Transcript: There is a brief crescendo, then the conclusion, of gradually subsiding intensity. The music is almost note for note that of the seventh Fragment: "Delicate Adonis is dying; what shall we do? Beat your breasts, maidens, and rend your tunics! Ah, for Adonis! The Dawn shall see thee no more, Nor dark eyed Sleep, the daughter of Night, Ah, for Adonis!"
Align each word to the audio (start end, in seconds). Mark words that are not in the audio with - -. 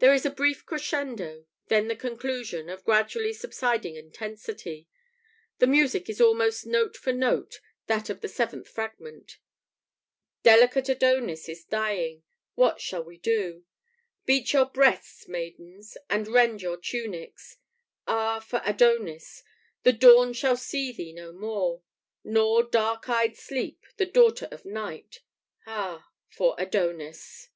There 0.00 0.12
is 0.12 0.26
a 0.26 0.30
brief 0.30 0.66
crescendo, 0.66 1.46
then 1.68 1.88
the 1.88 1.96
conclusion, 1.96 2.68
of 2.68 2.84
gradually 2.84 3.32
subsiding 3.32 3.96
intensity. 3.96 4.86
The 5.60 5.66
music 5.66 6.10
is 6.10 6.20
almost 6.20 6.66
note 6.66 6.94
for 6.94 7.10
note 7.10 7.58
that 7.86 8.10
of 8.10 8.20
the 8.20 8.28
seventh 8.28 8.68
Fragment: 8.68 9.38
"Delicate 10.42 10.90
Adonis 10.90 11.48
is 11.48 11.64
dying; 11.64 12.22
what 12.54 12.82
shall 12.82 13.02
we 13.02 13.16
do? 13.16 13.64
Beat 14.26 14.52
your 14.52 14.66
breasts, 14.66 15.26
maidens, 15.26 15.96
and 16.10 16.28
rend 16.28 16.60
your 16.60 16.76
tunics! 16.76 17.56
Ah, 18.06 18.40
for 18.40 18.60
Adonis! 18.66 19.42
The 19.84 19.94
Dawn 19.94 20.34
shall 20.34 20.58
see 20.58 20.92
thee 20.92 21.14
no 21.14 21.32
more, 21.32 21.80
Nor 22.22 22.62
dark 22.64 23.08
eyed 23.08 23.36
Sleep, 23.38 23.82
the 23.96 24.04
daughter 24.04 24.48
of 24.50 24.66
Night, 24.66 25.20
Ah, 25.64 26.10
for 26.28 26.54
Adonis!" 26.58 27.48